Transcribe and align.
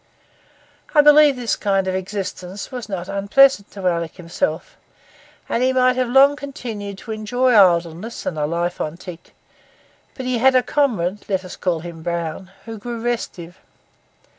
I 0.95 1.01
believe 1.01 1.35
this 1.35 1.55
kind 1.55 1.87
of 1.87 1.93
existence 1.93 2.71
was 2.71 2.89
not 2.89 3.07
unpleasant 3.07 3.69
to 3.73 3.85
Alick 3.87 4.15
himself, 4.15 4.75
and 5.47 5.61
he 5.61 5.71
might 5.73 5.95
have 5.95 6.09
long 6.09 6.35
continued 6.35 6.97
to 6.97 7.11
enjoy 7.11 7.49
idleness 7.53 8.25
and 8.25 8.35
a 8.35 8.47
life 8.47 8.81
on 8.81 8.97
tick; 8.97 9.35
but 10.15 10.25
he 10.25 10.39
had 10.39 10.55
a 10.55 10.63
comrade, 10.63 11.29
let 11.29 11.45
us 11.45 11.55
call 11.55 11.81
him 11.81 12.01
Brown, 12.01 12.49
who 12.65 12.79
grew 12.79 12.99
restive. 12.99 13.59